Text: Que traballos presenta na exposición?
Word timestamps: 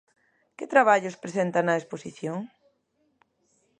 Que 0.57 0.65
traballos 0.73 1.19
presenta 1.23 1.59
na 1.61 1.79
exposición? 1.81 2.37